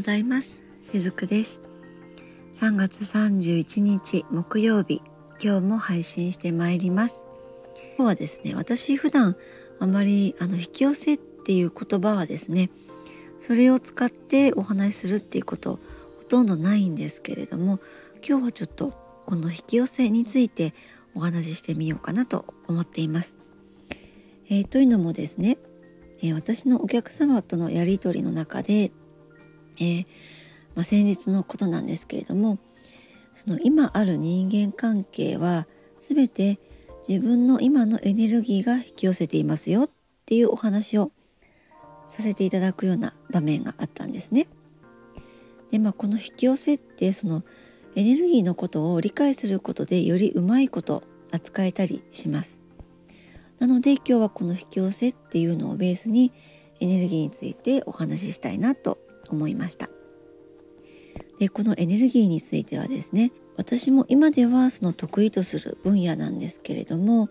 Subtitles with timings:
[0.00, 0.62] ございます。
[0.82, 1.60] しずくです。
[2.54, 5.02] 3月31日木曜日
[5.44, 7.26] 今日も配信してまいります。
[7.98, 9.36] 今日はですね私普段
[9.78, 12.70] あまりあの引き寄せっていう言葉はですね
[13.40, 15.78] それを使ってお話しするっていうこと
[16.16, 17.78] ほとんどないんですけれども
[18.26, 18.94] 今日はちょっと
[19.26, 20.72] この引き寄せについて
[21.14, 23.38] お話ししてみようかなと思っています。
[24.48, 25.58] えー、というのもですね、
[26.22, 28.92] え、私のお客様とのやり取りの中で、
[29.80, 30.06] えー、
[30.74, 32.58] まあ、先日のことなんですけれども
[33.34, 35.66] その今ある人間関係は
[35.98, 36.58] 全て
[37.08, 39.90] 自分の今のエネルギーが引き寄せていますよっ
[40.26, 41.10] ていうお話を
[42.08, 44.48] させていただくような場面があったんですね。
[45.70, 47.44] でまあこの引き寄せってその
[47.94, 52.60] エネルギーのことを理解することでよりうまいこと扱えたりします。
[53.58, 56.32] なので今日はこの引き寄せっていうのをベースに
[56.80, 58.98] エネルギーについてお話ししたいなと
[59.30, 59.88] 思いました。
[61.38, 67.30] でこのエネルギーについてはですね私も今ではその得意とする分野なんですけれども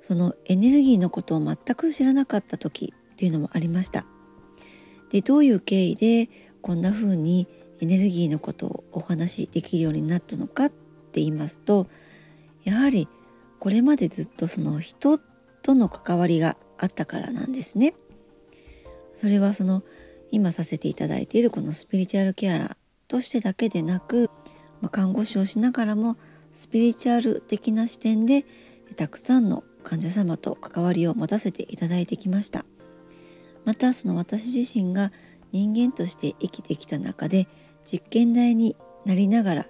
[0.00, 4.06] そのエネルギーのことを全く知らなかった時っていうのもありました。
[5.10, 6.30] でどういう経緯で
[6.62, 7.46] こんな風に
[7.80, 10.74] エネルギーのことをお話しできるようになったのかって
[11.14, 11.88] 言いますと
[12.64, 13.08] やはり
[13.58, 15.18] これまでずっとその人
[15.62, 17.94] との関わりがあったからなんですね。
[19.14, 19.82] それはその
[20.32, 24.30] 今させていただいているこのスピリチュアルケアラーとしてだけでなく、
[24.80, 26.16] まあ、看護師をしながらも
[26.50, 28.46] スピリチュアル的な視点で
[28.96, 32.64] たくさんの患者様と関わりを持たせていただいてきました
[33.64, 35.12] またその私自身が
[35.52, 37.46] 人間として生きてきた中で
[37.84, 38.74] 実験台に
[39.04, 39.66] なりながら、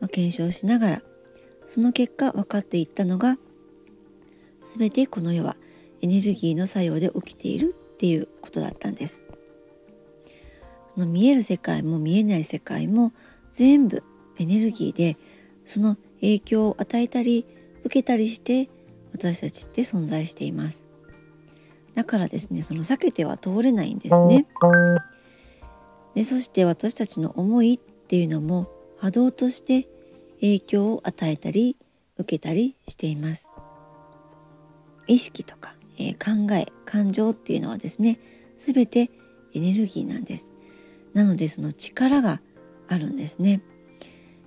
[0.00, 1.02] まあ、検証しながら
[1.66, 3.36] その結果分かっていったのが
[4.62, 5.56] 全てこの世は
[6.02, 9.24] エネルギーの作用で起きているっていうことだったんです。
[10.94, 13.12] その見える世界も見えない世界も
[13.50, 14.02] 全部
[14.38, 15.16] エネルギーで
[15.64, 17.46] その影響を与えたり
[17.84, 18.70] 受けたりして
[19.12, 20.86] 私たちって存在しています。
[21.94, 24.46] だからですねその避けては通れないんですね。
[26.14, 28.68] でそして私たちの思いっていうのも
[28.98, 29.88] 波動として
[30.40, 31.76] 影響を与えたり
[32.18, 33.52] 受けたりしています。
[35.06, 38.18] 意識とか、えー、考え感情っていうのはですね
[38.56, 39.10] 全て
[39.52, 40.53] エネルギーなんです
[41.14, 42.40] なのでその力が
[42.88, 43.62] あるんですね。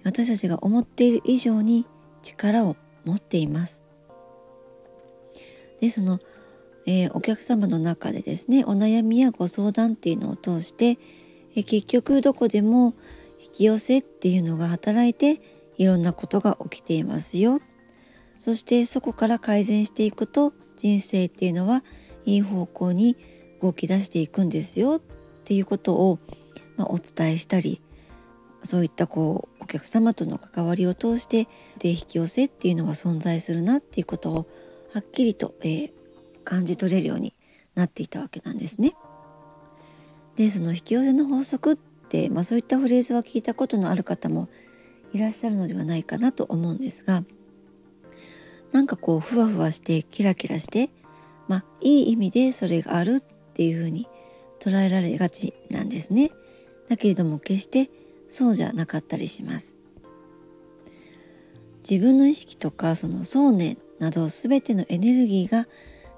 [0.03, 1.85] 私たちが思っている以上に
[2.21, 3.85] 力を持っています。
[5.81, 6.19] でその、
[6.85, 10.97] えー、お客様の中でですねお悩みやご相談っていうのを通して、
[11.55, 12.93] えー、結局どこでも
[13.43, 15.41] 引き寄せっていうのが働いて
[15.77, 17.59] いろんなことが起きていますよ。
[18.39, 21.83] そしてそこから改善していくと人生っていうのは
[22.25, 23.17] いい方向に
[23.61, 24.97] 動き出していくんですよ。
[24.97, 25.01] っ
[25.43, 26.19] ていうことを、
[26.77, 27.81] まあ、お伝えしたり
[28.63, 31.47] そういったこうお客様との関わりを通して
[31.79, 34.47] で引き寄せっていうのは存在するなっていうことを
[34.93, 35.91] はっきりと、えー、
[36.43, 37.33] 感じ取れるように
[37.75, 38.93] なっていたわけなんですね。
[40.35, 44.49] でその引き寄せの法則って、まあ、そういったフレーズは聞いたことのある方も
[45.13, 47.23] いらっしゃるのではないかなと思うんですが
[48.71, 50.89] なんかこうふわふわしてキラキラして
[51.47, 54.07] まあいい意味でそれがあるっていうふうに
[54.59, 56.31] 捉えられがちなんですね。
[56.89, 57.89] だけれども決して
[58.29, 59.77] そうじゃなかったりします。
[61.89, 65.67] 自分の意識とかその想念など全てのエネルギーが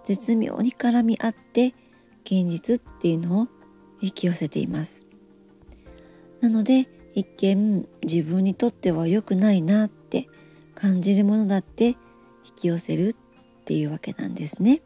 [0.03, 1.75] 絶妙に絡み合って
[2.25, 3.47] 現実っていうのを
[4.01, 5.05] 引き寄せています。
[6.41, 10.27] なので一見自分にとっては良くないなって
[10.73, 11.95] 感じるものだって引
[12.55, 14.81] き寄せるっていうわけなんですね。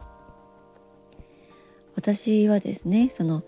[1.95, 3.43] 私はですねその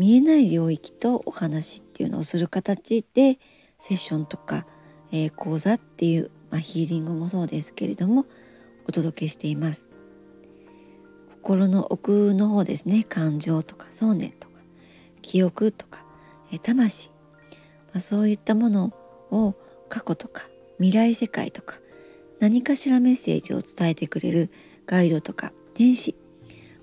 [0.00, 3.38] 見えない領域とお話っていうのをする形で
[3.76, 4.64] セッションとか、
[5.12, 8.24] えー、講座っていう、まあ、ヒーリングもそうですけれども
[8.88, 9.90] お届けしています。
[11.42, 13.04] 心の奥の方ですね。
[13.04, 14.54] 感情とか想念とか
[15.20, 16.02] 記憶とか、
[16.50, 17.10] えー、魂、
[17.92, 18.94] まあ、そういったもの
[19.30, 19.54] を
[19.90, 20.44] 過去とか
[20.78, 21.76] 未来世界とか
[22.38, 24.50] 何かしらメッセージを伝えてくれる
[24.86, 26.14] ガイドとか天使、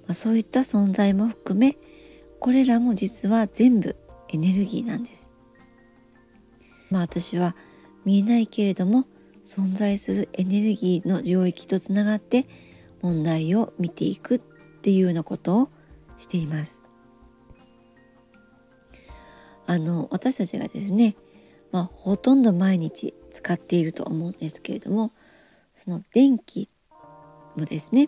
[0.05, 1.77] まあ、そういった存在も含め
[2.39, 3.95] これらも実は全部
[4.29, 5.31] エネルギーなんです。
[6.89, 7.55] まあ私は
[8.05, 9.05] 見えないけれども
[9.43, 12.47] 存在するエネルギーの領域とつながって
[13.01, 14.39] 問題を見ていくっ
[14.81, 15.69] ていうようなことを
[16.17, 16.85] しています。
[19.65, 21.17] あの私たちがですね、
[21.71, 25.11] まあ、ほとんど毎日使っていると思うんですけれども
[25.75, 26.69] その電気
[27.57, 28.07] もですね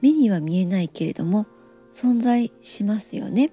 [0.00, 1.46] 目には見えないけれども
[1.96, 3.50] 存在しますよね。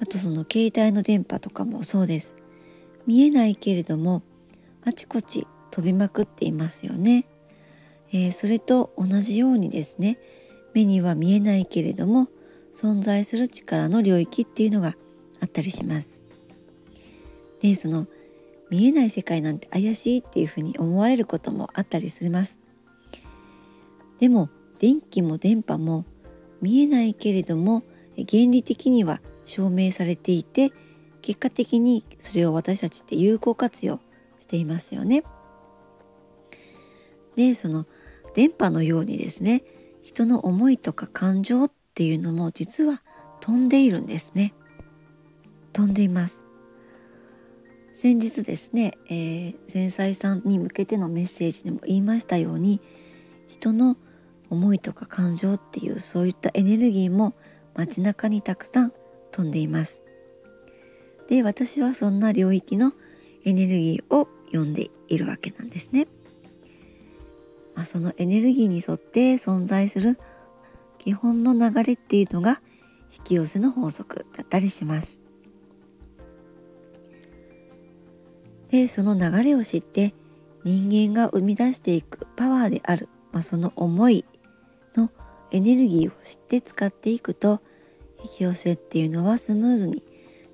[0.00, 2.36] あとその携帯の電波とかもそうです。
[3.06, 4.24] 見えないけれども
[4.82, 7.24] あちこち飛びまくっていますよね、
[8.12, 10.18] えー、それと同じようにですね
[10.74, 12.28] 目には見えないけれども
[12.74, 14.96] 存在する力の領域っていうのが
[15.40, 16.08] あったりします。
[17.62, 18.08] でその
[18.70, 22.58] 見えない世界なんて怪しいっていうふうに思われることもあったりします。
[24.18, 26.04] でも電気も電波も
[26.60, 27.82] 見えないけれども
[28.16, 30.72] 原理的には証明されていて
[31.22, 34.00] 結果的にそれを私たちって有効活用
[34.38, 35.24] していますよね。
[37.36, 37.86] でその
[38.34, 39.62] 電波のようにですね
[40.02, 43.02] 人の思いとか感情っていうのも実は
[43.40, 44.54] 飛んでいるんですね。
[45.72, 46.42] 飛んでいます。
[47.92, 52.80] 先日ですね、えー、繊細さんに向けてのメッセージでも言いましたように
[53.48, 53.96] 人の
[54.50, 57.34] 思いとか感情っていうそういったエネルギーも
[57.74, 58.92] 街中にたくさん
[59.30, 60.02] 飛んでいます。
[61.28, 62.92] で私はそんな領域の
[63.44, 66.08] エネルギーを読んでいるわけなんですね。
[67.74, 70.18] まあ、そのエネルギーに沿って存在する
[70.98, 72.60] 基本の流れっていうのが
[73.16, 75.22] 引き寄せの法則だったりします。
[78.70, 80.14] でその流れを知って
[80.64, 84.24] 人間が生み出していくパワーである、まあ、その思い
[84.96, 85.10] の
[85.50, 87.60] エネルギーを知って使っていくと
[88.22, 90.02] 引き寄せっていうのはスムーズに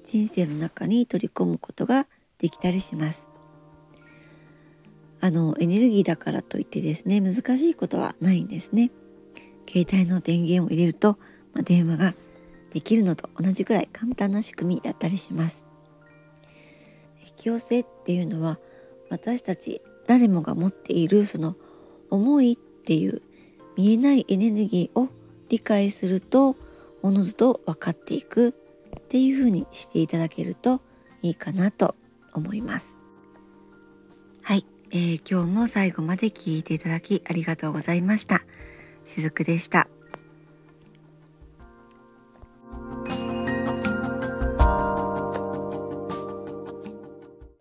[0.05, 2.07] 人生の中に取り込むことが
[2.39, 3.31] できたりします。
[5.21, 8.91] あのエネルギーだからといってですね難しいことはないんですね。
[9.67, 11.19] 携帯の電源を入れると、
[11.55, 12.15] まあ、電話が
[12.75, 15.67] できるのと同じくらい簡単な仕組みだったりします。
[17.25, 18.59] 引き寄せっていうのは
[19.09, 21.57] 私たち誰もが持っているその
[22.11, 23.23] 思いっていう
[23.77, 25.09] 見えないエネルギーを
[25.49, 26.57] 理解すると
[27.03, 28.55] おのずと分かっていく
[28.97, 30.81] っていう風にしていただけると
[31.23, 31.95] いいかなと
[32.33, 33.01] 思います。
[34.43, 38.43] はい、えー、今日も最後まで聞いていただきありがとうございました。
[39.05, 39.94] しずくでした。